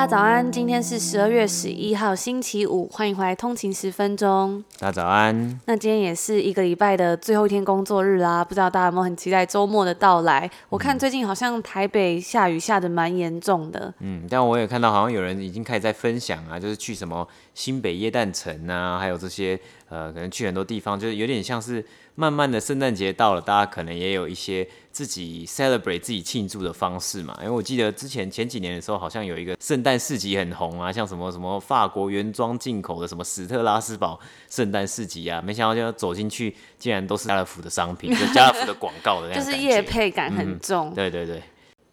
[0.00, 4.64] 大家早安，今天是十二月十一号星期五，欢迎回来通勤十分钟。
[4.78, 5.60] 大家早安。
[5.66, 10.50] 那今天也是一个礼拜的最后一天工作日啦，不知道大家有没有很期待周末的到来？
[10.70, 13.92] 我看最近好像台北下雨下的蛮严重的。
[13.98, 21.84] 嗯，但我也看到好像有人已经开始在分享啊，就是去什么新北耶诞城啊，还有这些呃，可能去很多地方，就是有点像是。
[22.16, 27.34] 慢慢的，圣诞节到了，大家可能也有一些自己 celebrate 自己庆祝的方式嘛。
[27.38, 40.90] 因为我记得之前前几年的时候，好像有一个圣诞市集很红啊，像什么什么法国原装进口的什么史特拉斯堡圣诞市集啊，没想到就要走进去，竟然都是家乐福的商品，就家乐福的广告的那样， 就是夜配感很重。
[40.90, 41.42] 嗯，对对对。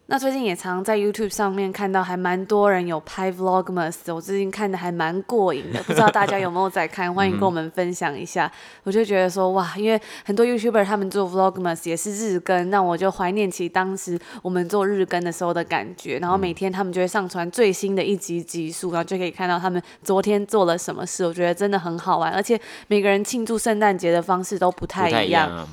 [0.09, 7.11] 那最近也常在 YouTube 上面看到，还蛮多人有拍 Vlogmas，我最近看的还蛮过瘾的，不知道大家有没有在看？
[7.13, 8.49] 欢迎跟我们分享一下。
[8.83, 16.19] 我就觉得说，哇，因为很多 YouTuber 他们做 Vlogmas 也是日更，那我就怀念起当时我们做日更的时候的感觉。
[16.19, 21.25] 然后每天他们就会上传最新的一集集数，然后就可以看到他们昨天做了什么事。
[21.25, 25.67] 我觉得真的很好玩，而且每个人庆祝圣诞节的方式都不太一样。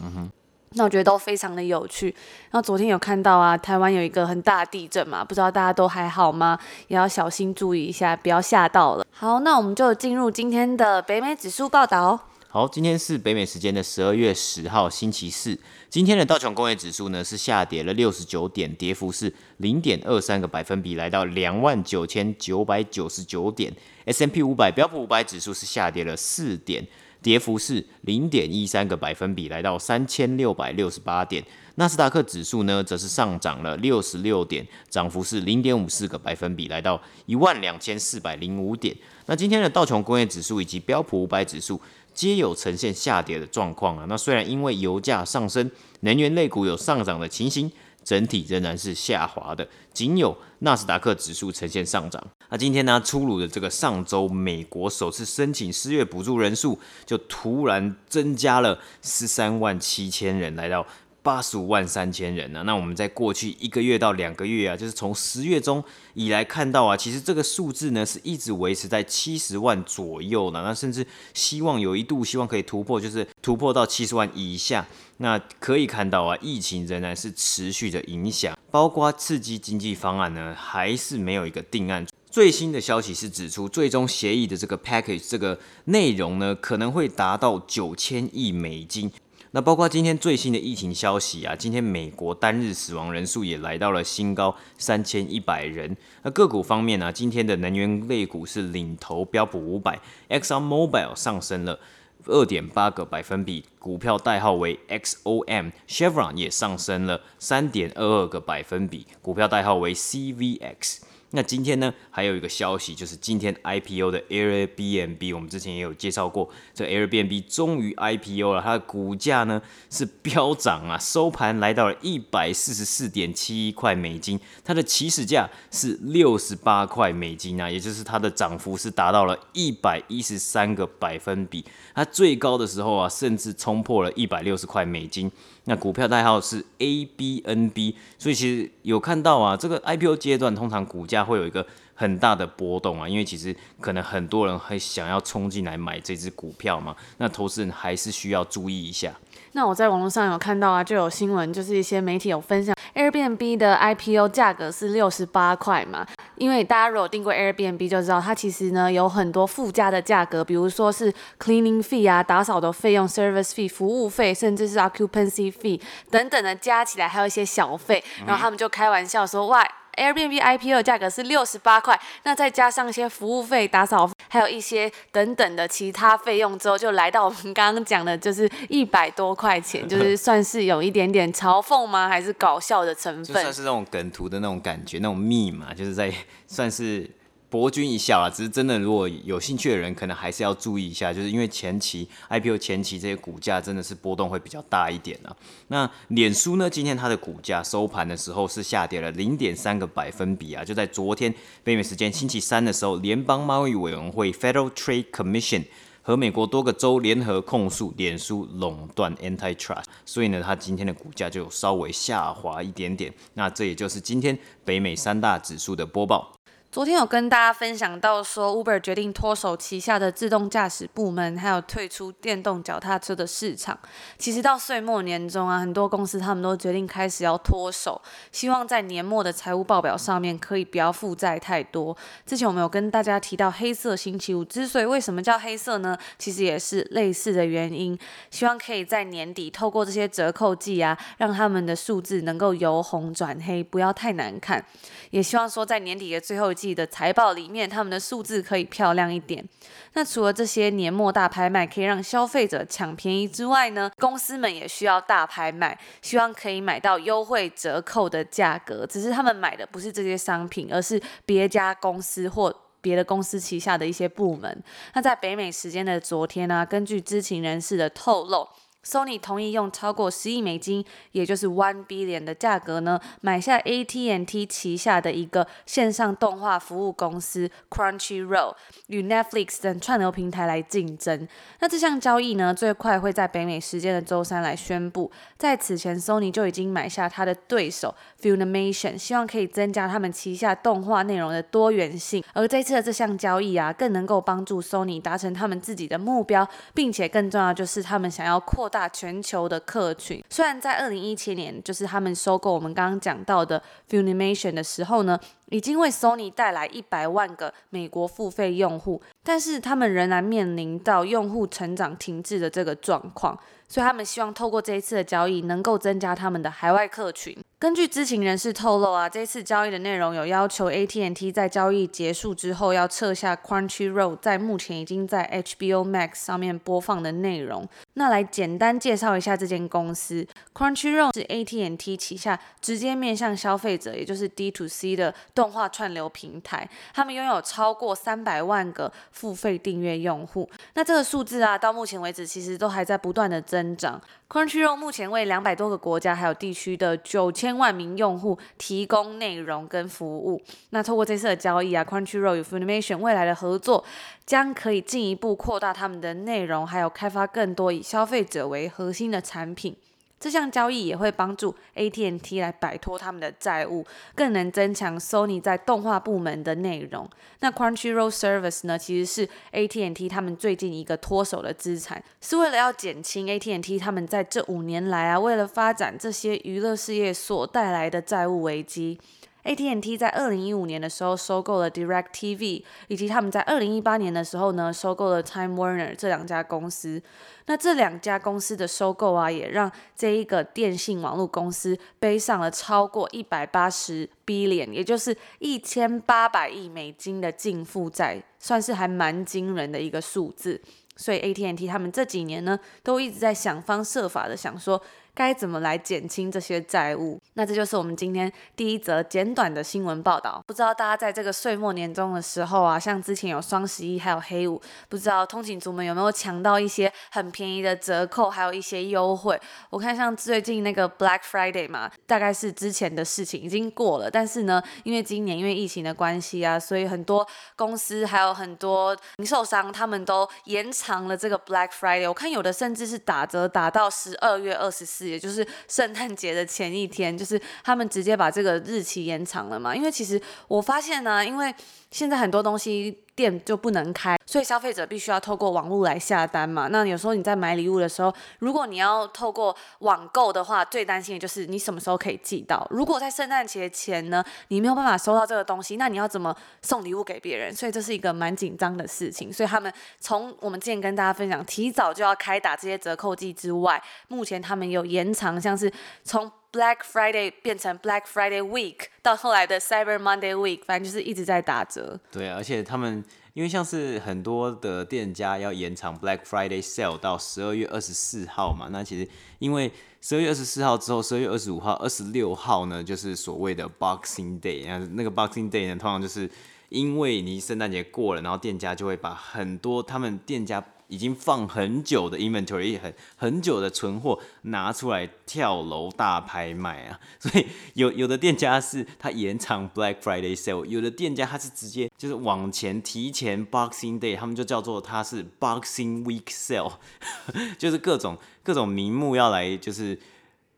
[0.74, 2.06] 那我觉得都非常的有趣。
[2.50, 6.58] 然后昨天有看到啊，台湾有一个很大的地震嘛，不知道大家都还好吗？
[6.88, 9.06] 也要小心注意一下，不要吓到了。
[9.10, 12.28] 好，那我们就进入今天的北美指数报道。
[12.48, 15.58] 好，今天是北美时间的十二月十号星期四。
[15.90, 23.72] 今天的道琼工业指数呢是下跌了六十九点，跌幅是零点二三个百分比，来到两万九千九百九十九点。
[24.04, 26.86] S M P 五百标普五百指数是下跌了四点。
[27.24, 31.42] 跌幅是零点一三个百分比，来到三千六百六十八点。
[31.76, 38.94] 纳斯达克指数呢，则是上涨了六十六点，涨幅是零点五四个百分比，来到一万两千四百零五点。
[39.24, 41.80] 那今天的道琼工业指数以及标普五百指数
[42.12, 44.04] 皆有呈现下跌的状况啊。
[44.06, 45.70] 那虽然因为油价上升，
[46.00, 47.72] 能源类股有上涨的情形。
[48.04, 52.22] 整体仍然是下滑的，仅有纳斯达克指数呈现上涨。
[52.50, 60.86] 那今天呢，出炉的这个上周美国首次申请失业补助人数就突然增加了十三万七千人，来到。
[61.24, 70.62] 八十五万三千人呢、那我们在过去一个月到两个月啊，就是从十月中以来看到啊，其实这个数字呢是一直维持在七十万左右的。
[70.62, 74.86] 那甚至希望有一度希望可以突破，就是突破到七十万以下。
[75.16, 82.06] 那可以看到啊，疫情仍然是持续的影响，包括刺激经济方案呢，还是没有一个定案。
[82.30, 89.10] 最新的消息是指出，最终协议的这个 package 这个内容呢，可能会达到九千亿美金。
[89.54, 95.96] 那包括今天最新的疫情消息啊，今天美国单日死亡人数也来到了新高三千一百人。
[96.24, 101.78] 那个股方面呢、今天的能源类股是领头标普五百，Exxon Mobil 上升了
[102.26, 111.02] 二点八个百分比，股票代号为 XOM，Chevron 也上升了三点二二个百分比，股票代号为 CVX。
[111.34, 131.64] 那今天呢，还有一个消息，就是今天 IPO 的 Airbnb，我们之前也有介绍过，这 Airbnb 终于 IPO 了，它的股价呢是飙涨啊，收盘来到了一百四十四点七一块美金，它的起始价是六十八块美金啊，也就是它的涨幅是达到了一百一十三个百分比，
[131.96, 135.28] 它最高的时候啊，甚至冲破了一百六十块美金。
[135.64, 149.12] 那股票代号是 ABNB，所以其实有看到啊，这个 IPO 阶段通常股价会有一个很大的波动啊，因为其实可能很多人会想要冲进来买这只股票嘛，那投资人还是需要注意一下。
[149.52, 156.06] 那我在网络上有看到啊，就有新闻，就是一些媒体有分享 Airbnb 的 IPO 价格是六十八块嘛。
[156.36, 165.80] 因为大家如果订过 Airbnb 就知道，它其实呢有很多附加的价格，比如说是 cleaning fee 啊，打扫的费用，service fee 服务费，甚至是 occupancy fee
[166.10, 168.02] 等等的加起来，还有一些小费。
[168.26, 169.64] 然后他们就开玩笑说，哇。
[169.94, 182.08] Airbnb IPO 的价格是六十八块，那再加上一些服务费、打扫费，还有一些等等的其他费用之后，就来到我们刚刚讲的，就是一百多块钱， 就是算是有一点点嘲讽吗？
[182.08, 183.24] 还是搞笑的成分？
[183.24, 186.12] 就算是那种梗图的那种感觉，那种 meme 嘛，就是在
[186.46, 187.08] 算是。
[187.54, 195.30] 博君一笑啊，只是真的，如果有兴趣的人，可能还是要注意一下，就是因为前期 IPO 前期这些股价真的是波动会比较大一点啊。
[195.68, 205.62] 那脸书呢，今天它的股价收盘的时候是下跌了零点三个百分比啊，就在昨天北美时间星期三的时候，联邦贸易委员会 Federal Trade Commission
[206.02, 213.14] 和美国多个州联合控诉脸书垄断 （Antitrust），所以呢，它今天的股价就稍微下滑一点点。
[213.34, 216.32] 那这也就是今天北美三大指数的播报。
[216.74, 223.78] 昨天有跟大家分享到说，Uber 决定脱手旗下的自动驾驶部门，还有退出电动脚踏车的市场。
[224.18, 231.96] 其实到岁末年终啊，很多公司他们都决定开始要脱手，希望在年末的财务报表上面可以不要负债太多。
[232.26, 235.96] 之前我们有跟大家提到黑色星期五，之所以为什么叫黑色呢？
[236.18, 237.96] 其实也是类似的原因，
[238.32, 244.66] 希望可以在年底透过这些折扣季啊，让他们的数字能够由红转黑，不要太难看。
[245.10, 249.46] 也希望说在年底的最后一季的财报里面，他们的数字可以漂亮一点。
[249.92, 258.86] 那除了这些年末大拍卖可以让消费者抢便宜之外呢，公司们也需要大拍卖，希望可以买到优惠折扣的价格。
[258.86, 264.62] 只是他们买的不是这些商品，而是别家公司或别的公司旗下的一些部门。
[264.94, 268.48] 那在北美时间的昨天呢，根据知情人士的透露。
[268.84, 278.54] Sony 同意用超过十亿美金，也就是 one billion 的价格呢，买下 AT&T 旗下的一个线上动画服务公司 Crunchyroll，
[278.88, 281.26] 与 Netflix 等串流平台来竞争。
[281.60, 285.10] 那这项交易呢，最快会在北美时间的周三来宣布。
[285.38, 292.22] 在此前，Sony 就已经买下他的对手 Funimation，希望可以增加他们旗下动画内容的多元性。
[292.34, 298.70] 而这次的这项交易啊，更能够帮助 Sony 达成他们自己的目标，并且更重要就是他们想要扩。
[298.74, 305.16] 大全球的客群，虽然在二零一七年，就是他们收购我们刚刚讲到的 Funimation 的时候呢，
[305.50, 313.38] 已经为 Sony 带来一百万个美国付费用户，但是他们仍然面临到用户成长停滞的这个状况。
[313.66, 317.36] 所以他们希望透过这一次的交易，能够增加他们的海外客群。
[317.58, 327.66] 根据知情人士透露啊，这次交易的内容有要求 AT&T 在交易结束之后要撤下 Crunchyroll 在目前已经在 HBO Max 上面播放的内容。
[327.94, 336.68] 那来简单介绍一下这间公司，Crunchyroll 是 AT&T 旗下直接面向消费者，也就是 D to C 的动画串流平台。
[336.92, 340.50] 他们拥有超过三百万个付费订阅用户。
[340.74, 344.00] 那这个数字啊，到目前为止其实都还在不断的增长。
[344.34, 350.42] Crunchyroll 目前为两百多个国家还有地区的九千万名用户提供内容跟服务。
[350.70, 353.84] 那透过这次的交易啊，Crunchyroll 与 Funimation 未来的合作
[354.26, 359.76] 将可以进一步扩大他们的内容，还有开发更多以消费者为核心的产品。
[360.24, 363.84] 这项交易也会帮助 AT&T 来摆脱他们的债务，
[364.14, 367.06] 更能增强 Sony 在动画部门的内容。
[367.40, 378.98] 那 Crunchyroll Service 呢，其实是 AT&T 他们最近一个脱手的资产，是为了要减轻 AT&T 他们在这五年来啊，为了发展这些娱乐事业所带来的债务危机。
[379.44, 387.02] AT&T 在二零一五年的时候收购了 DirecTV，以及他们在二零一八年的时候呢，收购了 Time Warner 这两家公司。
[387.46, 400.60] 那这两家公司的收购啊，也让这一个电信网络公司背上了超过一百八十 B 点也就是一千八百亿美金的净负债，算是还蛮惊人的一个数字。
[400.96, 404.80] 所以 AT&T 他们这几年呢，都一直在想方设法的想说。
[405.14, 407.20] 该怎么来减轻这些债务？
[407.34, 410.42] 那这就是我们今天第一则简短的新闻报道。
[410.44, 419.40] 不知道大家在这个岁末年终的时候啊，像之前有双十一还有黑五，不知道通勤族们有没有抢到一些很便宜的折扣，还有一些优惠？
[419.70, 432.08] 我看像最近那个 Black Friday 嘛，大概是之前的事情已经过了，但是呢，因为今年因为疫情的关系啊，所以很多公司还有很多零售商他们都延长了这个 Black Friday。
[432.08, 435.03] 我看有的甚至是打折打到十二月二十四。
[435.08, 439.74] 也就是圣诞节的前一天，就是他们直接把这个日期延长了嘛。
[439.74, 441.54] 因为其实我发现呢、因为
[441.90, 446.66] 现在很多东西店就不能开，所以消费者必须要透过网络来下单嘛。
[446.66, 452.66] 那有时候你在买礼物的时候，如果你要透过网购的话，最担心的就是你什么时候可以寄到。
[452.68, 457.54] 如果在圣诞节前呢，你没有办法收到这个东西，那你要怎么送礼物给别人？
[457.54, 459.32] 所以这是一个蛮紧张的事情。
[459.32, 465.72] 所以他们从我们之前跟大家分享，提早就要开打这些折扣季之外，目前他们有延长，像是
[466.02, 471.98] 从 Black Friday 变成 Black Friday Week，到后来的 Cyber Monday Week，反正就是一直在打折。
[472.12, 479.08] 对啊，而且他们因为像是很多的店家要延长 Black Friday Sale 到十二月二十四号嘛，那其实
[479.40, 486.30] 因为十二月二十四号之后，十二月二十五号、二十六号呢，就是所谓的 Boxing Day，那那个 Boxing Day 呢，通常就是
[486.68, 490.64] 因为你圣诞节过了，然后店家就会把很多他们店家。
[490.94, 497.00] 已经放很久的 inventory，很很久的存货拿出来跳楼大拍卖啊！
[497.18, 506.74] 所以有有的店家是他延长 Black Friday sale，有的店家他是直接就是往前提前 Boxing Day，他们就叫做他是 Boxing Week sale，
[507.58, 509.98] 就是各种各种名目要来就是。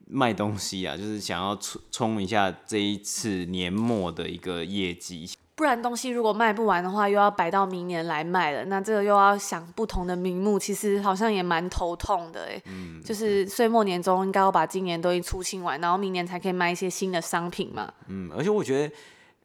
[0.09, 12.63] 卖东西啊，就是想要冲冲一下这一次年末的一个业绩，不然东西如果卖不完的话，又要摆到明年来卖了，那这个又要想不同的名目，其实好像也蛮头痛的哎。
[12.67, 17.91] 嗯，就是岁末年终应该要把今年东西出清完，然后明年才可以卖一些新的商品嘛。
[18.09, 18.95] 嗯，而且我觉得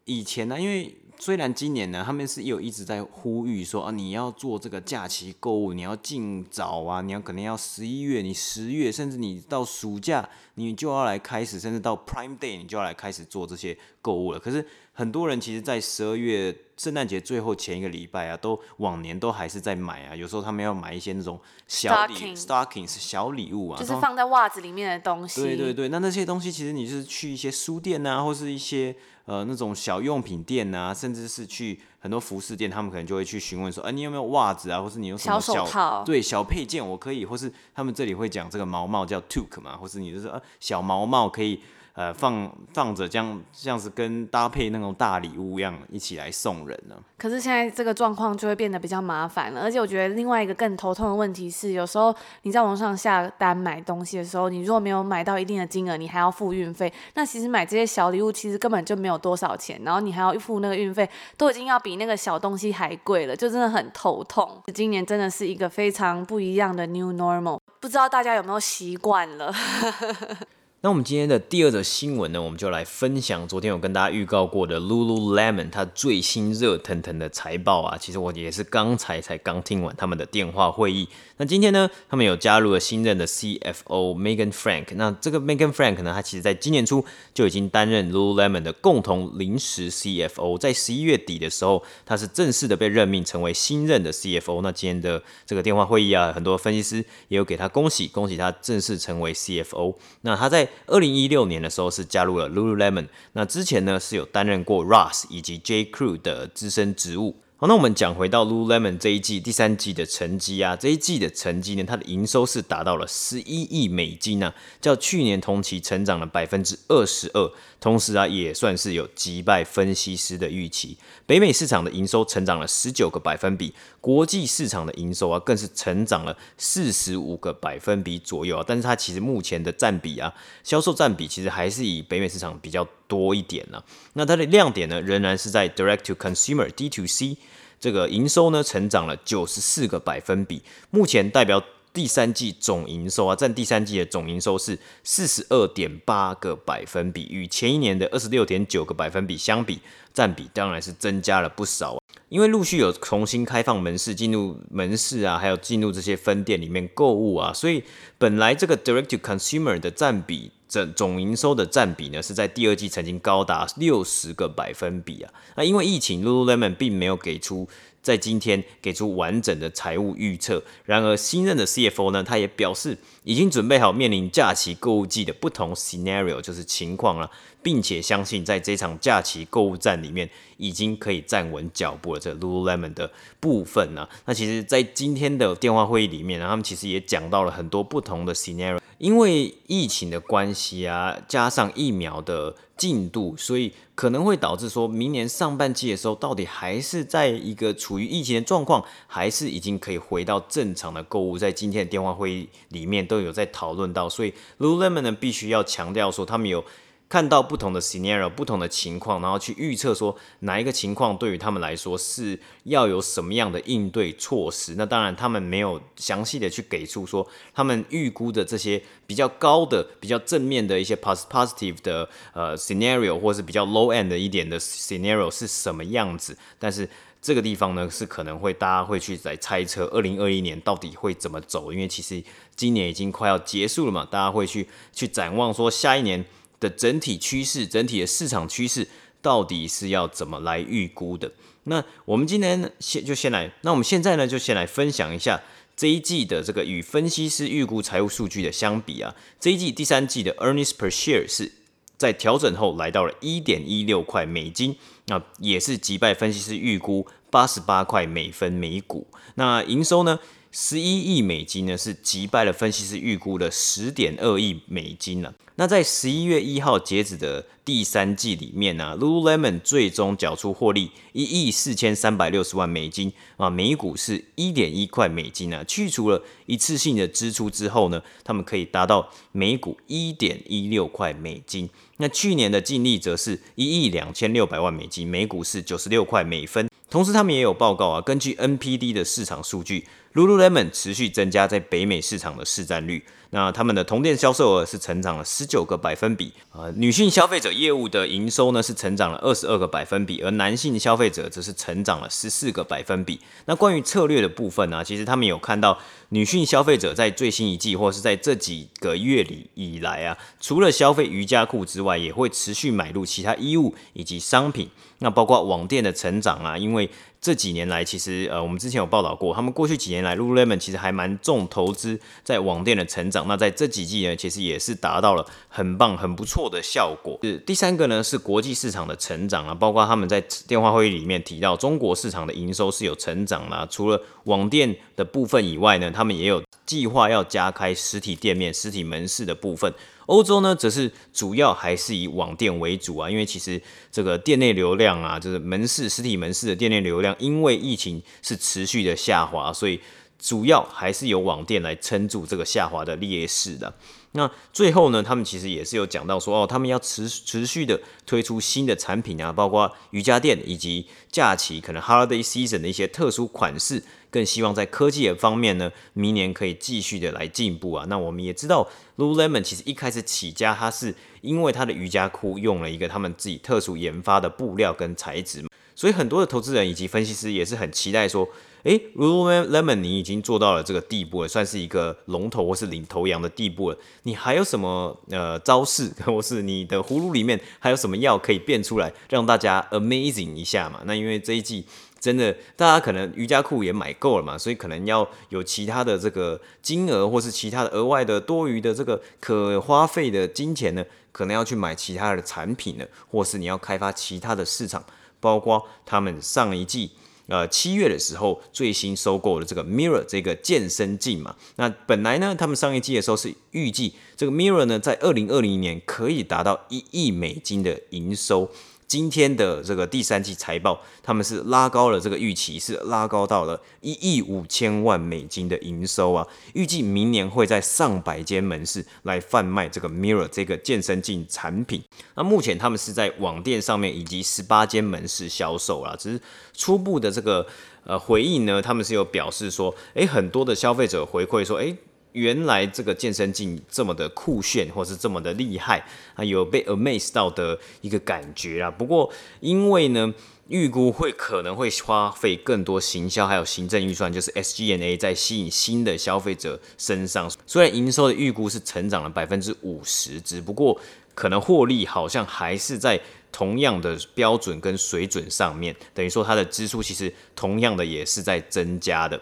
[0.06, 0.98] 以前呢，因为。
[1.20, 10.27] 虽然今年呢，他们是有一直在呼吁说啊，你要做这个假期购物，你要尽早啊，你要可能要十一月，你十月，甚至你到暑假，
[10.65, 14.39] 你就要来开始，甚至到 Prime Day，你就要来开始做这些购物了。
[14.39, 20.15] 可是很多人其实，在十二月圣诞节最后前一个礼拜啊，都往年都还是在买啊。
[20.15, 25.41] 有时候他们要买一些那种小礼 stockings 小礼物啊，就是放在袜子里面的东西。
[25.41, 28.96] 对对对，那那些东西其实你就是去一些书店啊，或是一些。
[29.25, 36.03] 呃，那种小用品店啊，甚至是去很多服饰店，他们可能就会去询问说，哎、啊，你有没有袜子啊，或是你有什么小，小手套？
[36.03, 41.60] 对，小配件我可以，或是他们这里会讲这个毛毛叫 toque 嘛，或是你就是呃小毛毛可以。
[41.93, 46.95] 呃，放放着这样，这样子跟搭配那种大礼物一样，一起来送人呢。
[47.17, 56.91] 可是现在这个状况就会变得比较麻烦了，而且我觉得另外一个更头痛的问题是，有时候你在网上下单买东西的时候，你如果没有买到一定的金额，你还要付运费。
[57.15, 61.07] 那其实买这些小礼物其实根本就没有多少钱，然后你还要付那个运费，
[61.38, 64.63] 都已经要比那个小东西还贵了，就真的很头痛。
[64.74, 69.53] 今年真的是一个非常不一样的 new normal，不知道大家有没有习惯了？
[70.84, 77.96] 那我们今天的第二则新闻呢，我们就来分享昨天有跟大家预告过的 Lululemon 它最新热腾腾的财报啊。
[77.96, 81.08] 其实我也是刚才才刚听完他们的电话会议。
[81.38, 84.88] 那今天呢，他们有加入了新任的 CFO Megan Frank。
[84.96, 90.58] 那这个 Megan Frank 呢，他其实在今年初就已经担任 Lululemon 的共同临时 CFO。
[90.58, 94.64] 在十一月底的时候，他是正式的被任命成为新任的 CFO。
[94.64, 99.94] 那今天的这个电话会议啊，很多分析师也有给他恭喜，恭喜他正式成为 CFO。
[100.22, 107.36] 那他在二零一六年的时候是加入了 Lululemon，那之前呢是有担任过 Ross 以及 J Crew 的资深职务。
[107.62, 114.51] 好，那我们讲回到 Lululemon 这一季第三季的成绩啊，这一季的成绩呢，它的营收是达到了十一亿美金啊，
[114.82, 120.98] 较去年同期成长了百分之二十二，同时啊也算是有击败分析师的预期。
[121.27, 137.36] 北美市场的营收成长了十九个百分比，国际市场的营收啊更是成长了四十五个百分比左右啊，但是它其实目前的占比啊，销售占比其实还是以北美市场比较多一点呢、那它的亮点呢，仍然是在 Direct to Consumer D2C。
[137.77, 149.82] 这个营收呢，成长了九十四个百分比，目前代表第三季总营收啊，占第三季的总营收是四十二点八个百分比，与前一年的二十六点九个百分比相比，
[150.13, 152.00] 占比当然是增加了不少啊。
[152.30, 157.84] 因为陆续有重新开放门市，进入门市啊，还有进入这些分店里面购物啊，所以
[158.18, 160.51] 本来这个 Direct to Consumer 的占比。
[160.72, 165.34] 整总营收的占比呢，是在第二季曾经高达六十个百分比啊。
[165.58, 167.68] 那因为疫情，Lululemon 并没有给出
[168.01, 170.63] 在今天给出完整的财务预测。
[170.86, 177.30] 然而新任的 CFO 呢，他也表示已经准备好面临假期购物季的不同 scenario，就是情况了，
[177.62, 182.20] 并且相信在这场假期购物战里面已经可以站稳脚步了。
[182.22, 183.12] 这 Lululemon 的
[183.42, 188.80] 部分呢，那其实在今天的电话会议里面呢，他们其实也讲到了很多不同的 scenario。
[189.01, 201.36] 因为疫情的关系啊，加上疫苗的进度，所以可能会导致说明年上半季的时候，到底还是在一个处于疫情的状况，还是已经可以回到正常的购物？
[201.36, 206.63] 在今天的电话会议里面都有在讨论到，所以 Lululemon 呢必须要强调说，他们有。
[207.12, 214.75] 看到不同的 scenario，不同的情况，然后去预测说哪一个情况对于他们来说是要有什么样的应对措施。
[214.77, 226.38] 那当然，他们没有详细的去给出说他们预估的这些比较高的、比较正面的一些 positive 的呃 scenario，或是比较 low end 的一点的 scenario 是什么样子。
[226.58, 226.89] 但是
[227.22, 232.24] 这个地方呢，是可能会大家会去来猜测二零二一年到底会怎么走，因为其实
[232.56, 236.24] 今年已经快要结束了嘛，大家会去去展望说下一年。
[236.62, 238.88] 的整体趋势，整体的市场趋势
[239.22, 241.30] 到底是要怎么来预估的？
[241.63, 245.41] 那我们今天先就先来，那我们现在呢就先来分享一下
[245.75, 251.51] 这一季的这个与分析师预估财务数据的相比啊，这一季第三季的 earnings per share 是
[251.98, 254.75] 在调整后来到了一点一六块美金，
[255.08, 259.06] 那也是击败分析师预估八十八块美分每股。
[259.36, 260.20] 那营收呢？
[260.53, 265.34] 十一亿美金呢，是击败了分析师预估的十点二亿美金了。
[265.55, 275.63] 那在十一月一号截止的第三季里面呢，Lululemon 最终缴出获利一亿四千三百六十万美金啊，每股是一点一块美金啊。
[275.63, 281.70] 去除了一次性的支出之后呢，他们可以达到每股一点一六块美金。
[281.98, 286.67] 那去年的净利则是一亿两千六百万美金，每股是九十六块美分。
[286.91, 293.05] 同时，他们也有报告啊，根据 NPD 的市场数据，Lululemon 持续增加在北美市场的市占率。
[293.32, 303.20] 那他们的同店销售额是成长了十九个百分比啊，女性消费者业务的营收呢是成长了二十二个百分比，而男性消费者则是成长了十四个百分比。
[303.46, 314.70] 那关于策略的部分呢、其实他们有看到女性消费者在最新一季或是在这几个月里以来啊，除了消费瑜伽裤之外，也会持续买入其他衣物以及商品。
[315.00, 316.88] 那包括网店的成长啊，因为
[317.22, 323.28] 这几年来，其实呃，我们之前有报道过，他们过去几年来，Lululemon 其实还蛮重投资在网店的成长。
[323.28, 327.20] 那在这几季呢，其实也是达到了很棒、很不错的效果。
[327.22, 333.68] 是第三个呢，是国际市场的成长啊，包括他们在电话会议里面提到，中国市场的营收是有成长啦。
[333.70, 339.72] 除了网店的部分以外呢，他们也有计划要加开实体店面、实体门市的部分。
[340.12, 349.80] 欧洲呢，则是主要还是以网店为主啊，因为其实这个店内流量啊，就是门市实体门市的店内流量，因为疫情是持续的下滑，所以
[350.22, 353.74] 主要还是由网店来撑住这个下滑的劣势的。
[354.13, 363.84] 那最后呢，他们其实也是有讲到说，哦，他们要持持续的推出新的产品啊，包括瑜伽垫以及假期可能 holiday season 的一些特殊款式。
[364.12, 367.86] 更希望在科技的方面呢，明年可以继续的来进步啊。
[367.88, 378.28] 那我们也知道，Lululemon 其实一开始起家，它是因为它的瑜伽裤用了一个他们自己特殊研发的布料跟材质，所以很多的投资人以及分析师也是很期待说，
[378.63, 390.82] 诶，Lululemon 你已经做到了这个地步了，算是一个龙头或是领头羊的地步了，你还有什么呃招式，或是你的葫芦里面还有什么药可以变出来，让大家 amazing 一下嘛？
[390.86, 391.65] 那因为这一季。
[392.00, 404.84] 真的，大家可能瑜伽裤也买够了嘛，所以可能要有其他的这个金额，或是其他的额外的多余的这个可花费的金钱呢，可能要去买其他的产品呢，或是你要开发其他的市场，
[405.19, 406.89] 包括他们上一季
[407.32, 418.52] 呃七月的时候最新收购的这个 Mirror 这个健身镜嘛，那本来呢，他们上一季的时候是预计这个 Mirror 呢在二零二零年可以达到一亿美金的营收。
[418.91, 426.27] 今天的这个第三季财报，他们是拉高了这个预期，是拉高到了一亿五千万美金的营收啊！
[426.51, 431.82] 预计明年会在上百间门市来贩卖这个 Mirror 这个健身镜产品。
[432.15, 436.19] 那目前他们是在网店上面以及十八间门市销售啦，只是
[436.51, 437.47] 初步的这个
[437.86, 441.77] 呃回应呢，他们是有表示说，诶，很多的消费者回馈说，诶。
[442.13, 448.69] 原来这个健身镜这么的酷炫，或是这么的厉害啊，有被 amaze 到的一个感觉啊。
[448.69, 450.13] 不过因为呢，
[450.47, 457.32] 预估会可能会花费更多行销还有行政预算，就是 SGNA 在吸引新的消费者身上。
[457.47, 460.78] 虽然营收的预估是成长了百分之五十，只不过
[461.15, 463.00] 可能获利好像还是在
[463.32, 469.17] 同样的标准跟水准上面，等于说它的支出其实同样的也是在增加的。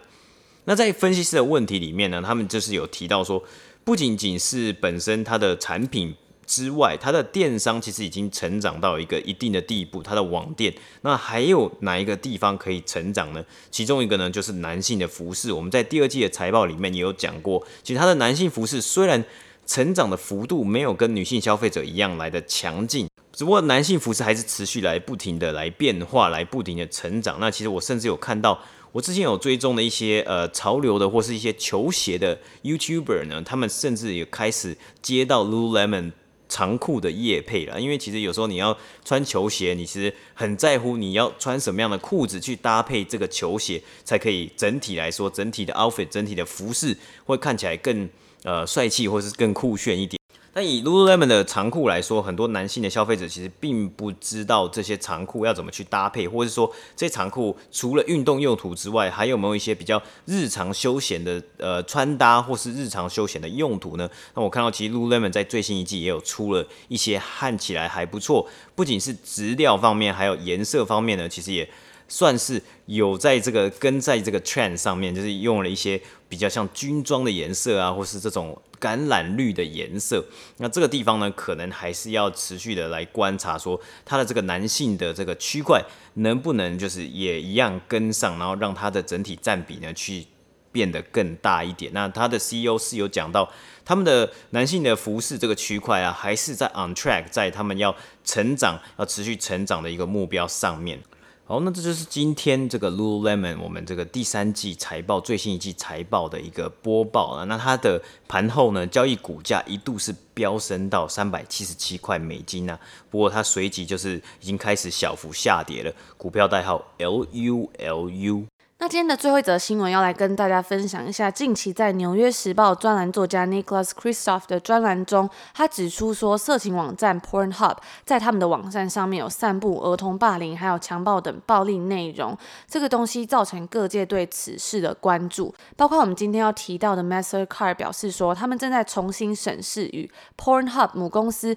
[0.66, 3.44] 那在分析师的问题里面呢，他们就是有提到说，
[3.84, 6.14] 不仅仅是本身它的产品
[6.46, 13.44] 之外，它的电商其实已经成长到一个一定的地步，它的网店，那还有哪一个地方可以成长呢？
[13.72, 15.52] 其中一个呢，就是男性的服饰。
[15.52, 19.24] 我们在第二季的财报里面也有讲过，其实它的男性服饰虽然
[19.66, 27.40] 成长的幅度没有跟女性消费者一样来的强劲，只不过男性服饰还是持续来不停的来变化，来不停的成长。
[27.40, 28.60] 那其实我甚至有看到。
[28.92, 36.12] 我之前有追踪的一些呃潮流的或是一些球鞋的 YouTuber 呢，他们甚至也开始接到 Lululemon
[36.48, 37.80] 长裤的业配了。
[37.80, 38.76] 因为其实有时候你要
[39.06, 48.10] 穿球鞋，你其实很在乎你要穿什么样的裤子去搭配这个球鞋，才可以整体来说，整体的 outfit，整体的服饰会看起来更
[48.44, 50.19] 呃帅气或是更酷炫一点。
[50.54, 64.10] 那以 Lululemon 的长裤来说，很多男性的消费者其实并不知道这些长裤要怎么去搭配，或者是说这些长裤除了运动用途之外，还有没有一些比较日常休闲的呃穿搭，或是日常休闲的用途呢？
[64.34, 71.70] 那我看到其实 Lululemon 在最新一季也有出了一些看起来还不错，不仅是质料方面，还有颜色方面呢，其实也
[72.10, 80.26] 算是有在这个跟在这个 trend 上面，就是用了一些比较像军装的颜色啊，或是这种橄榄绿的颜色。
[80.58, 85.82] 那这个地方呢，可能还是要持续的来观察，说它的这个男性的这个区块
[86.16, 90.26] 能不能就是也一样跟上，然后让它的整体占比呢去
[90.72, 91.92] 变得更大一点。
[91.94, 93.52] 那他的 CEO 是有讲到，
[93.86, 101.00] 他们的男性的服饰这个区块啊，还是在 on track，在他们要成长、要持续成长的一个目标上面。
[101.50, 107.44] 好，那这就是今天这个 Lululemon 我们这个第三季财报最新一季财报的一个播报啊。
[107.46, 118.46] 那它的盘后呢，交易股价一度是飙升到三百七十七块美金啊，不过它随即就是已经开始小幅下跌了，股票代号 LULU。
[118.90, 132.36] 今天的最后一则新闻要来跟大家分享一下，近期在《纽约时报》专栏作家 Nicholas Kristof 的专栏中，他指出说，色情网站 Pornhub 在他们的网站上面有散布儿童霸凌还有强暴等暴力内容，
[132.68, 141.56] 这个东西造成各界对此事的关注，包括我们今天要提到的 Mastercard 表示说，他们正在重新审视与 Pornhub 母公司。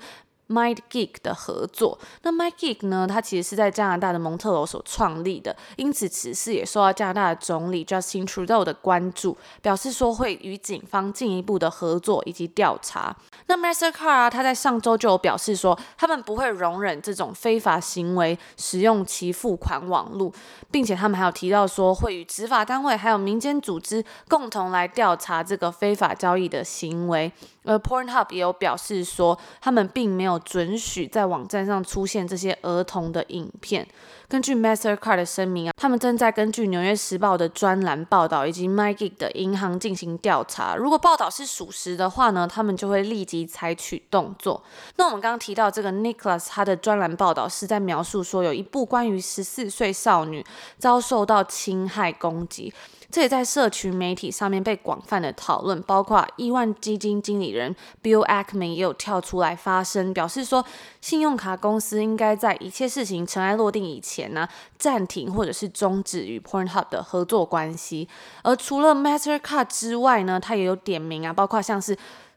[0.53, 3.07] MindGeek 的合作，那 MindGeek 呢？
[3.09, 13.17] 它其实是在加拿大的蒙特娄所创立的，因此此事也受到加拿大的总理 Justin Trudeau 的关注，表示说会与警方进一步的合作以及调查。
[13.47, 20.33] 那 Mastercard 啊，他在上周就有表示说，他们不会容忍这种非法行为使用其付款网络，
[20.71, 27.33] 并且他们还有提到说，会与执法单位还有民间组织共同来调查这个非法交易的行为。
[27.64, 33.87] 而 Pornhub 也有表示说，他们并没有准许在网站上出现这些儿童的影片。
[34.29, 40.75] 根据 Mastercard 的声明啊，他们正在根据《纽约时报》的专栏报道以及 MindGeek 的银行进行调查。
[40.75, 44.62] 如果报道是属实的话呢，他们就会立即采取动作。
[44.96, 50.42] 那我们刚刚提到这个 Nicholas，他的专栏报道是在描述说，有一部关于十四岁少女
[50.79, 52.72] 遭受到侵害攻击。
[53.12, 60.64] 这也在社群媒体上面被广泛的讨论，包括亿万基金经理人 Bill Ackman 也有跳出来发声，表示说，
[61.03, 64.48] 信用卡公司应该在一切事情尘埃落定以前呢、
[64.79, 68.09] 暂停或者是终止与 Pornhub 的合作关系。
[68.42, 71.94] 而除了 Mastercard 之外呢，他也有点名啊，包括像是。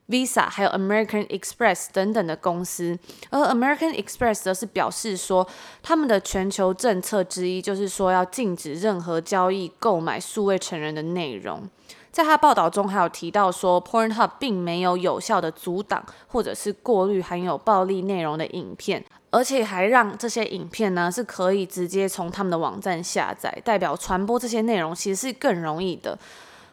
[0.07, 2.97] Visa 还有 American Express 等等的公司，
[3.31, 5.47] 而 American Express 则是表示说，
[5.81, 11.67] 他们的全球政策之一就是说要禁止任何交易、购买数位成人的内容。
[12.11, 26.17] 在他报道中还有提到说，Pornhub 并没有有效的阻挡或者是过滤含有暴力内容的影片，而且还让这些影片呢是可以直接从他们的网站下载，代表传播这些内容其实是更容易的。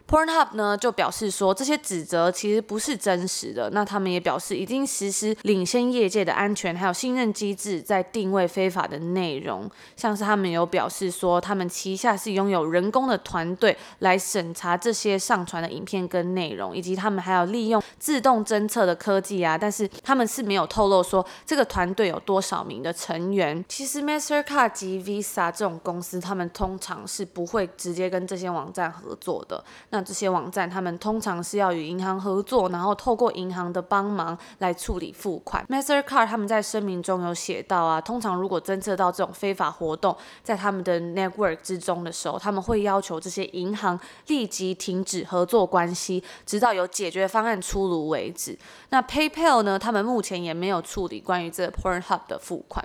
[0.08, 3.70] Pornhub 呢就表示说，这些指责其实不是真实的。
[3.70, 9.70] 那他们也表示已经实施领先业界的安全还有信任机制，在定位非法的内容。
[9.96, 19.56] 像是他们有表示说，他们旗下是拥有人工的团队来审查这些上传的影片跟内容，以及他们还有利用自动侦测的科技啊。
[19.56, 23.64] 但是他们是没有透露说这个团队有多少名的成员。
[23.68, 29.62] 其实 Mastercard 及 Visa 这种公司，他们通常是不会直接跟这些网站合作的。
[29.92, 35.62] 那这些网站，他们通常是要与银行合作，然后透过银行的帮忙来处理付款。
[35.68, 48.58] Mastercard 他们在声明中有写到啊，通常如果侦测到这种非法活动在他们的 network 之中的时候，他们会要求这些银行立即停止合作关系，直到有解决方案出炉为止。
[48.88, 52.82] 那 PayPal 呢，他们目前也没有处理关于这 Pornhub 的付款。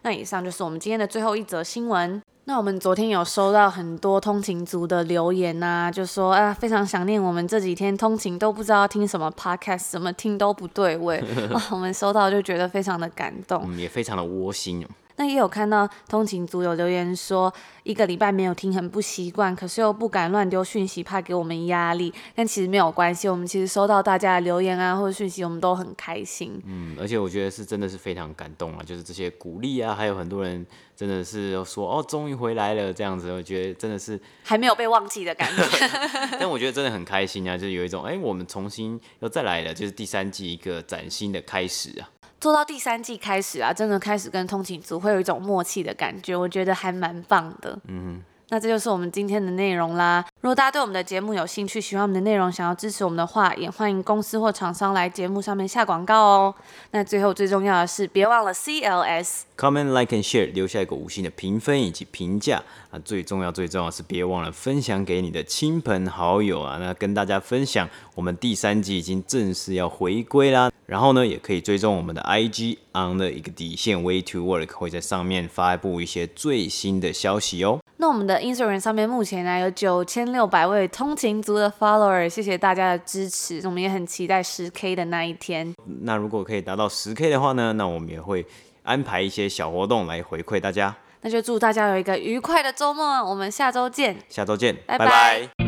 [0.00, 2.22] 那以上就是我们今天的最后一则新闻。
[2.48, 11.20] 那我们昨天有收到很多通勤族的留言呐、啊，就说啊，非常想念我们这几天通勤都不知道听什么 podcast，怎么听都不对味。
[11.50, 14.86] 哇， 我们收到就觉得非常的感动，嗯，也非常的窝心。
[15.16, 17.52] 那也有看到通勤族有留言说，
[17.82, 22.12] 一个礼拜没有听很不习惯，可是又不敢乱丢讯息，怕给我们压力。
[22.34, 26.60] 但其实没有关系，我们其实收到大家的留言啊或者讯息，我们都很开心。
[26.66, 35.62] 嗯，而且我觉得是真的是非常感动啊，就是这些鼓励啊，还有很多人真的是说哦，终于回来了这样子，我觉得真的是还没有被忘记的感觉。
[36.38, 42.08] 但我觉得真的很开心啊，就是有一种哎、欸，我们重新又再来了，就是第三季一个崭新的开始啊。
[42.46, 47.76] 做到第三季开始啊，真的开始跟通勤族会有一种默契的感觉，我觉得还蛮棒的。
[47.88, 50.24] 嗯，那这就是我们今天的内容啦。
[50.40, 56.54] 如果大家对我们的节目有兴趣，喜欢我们的内容，想要支持我们的话，也欢迎公司或厂商来节目上面下广告哦。
[56.92, 62.62] 那最后最重要的是，别忘了 CLS，comment like and share，留下一个五星的评分以及评价。
[62.90, 66.78] 啊最重要、最重要是别忘了分享给你的亲朋好友啊！
[66.80, 70.70] 那跟大家分享，我们第三季已经正式要回归啦。
[70.86, 77.78] 然后呢，也可以追踪我们的 IG on 的一个底线 Way to Work，会在上面发布一些最新的消息哦。
[77.98, 85.74] 那我们的 Instagram 上面目前呢有九千六百位通勤族的 follower，谢谢大家的支持，我们也很期待十 K 的那一天。
[86.02, 88.46] 那如果可以达到十 K 的话呢，那我们也会
[88.82, 90.94] 安排一些小活动来回馈大家。
[91.22, 94.16] 那就祝大家有一个愉快的周末，我们下周见。
[94.28, 95.06] 下周见，拜拜。
[95.06, 95.65] 拜拜。